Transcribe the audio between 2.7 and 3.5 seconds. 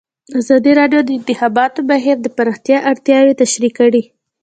اړتیاوې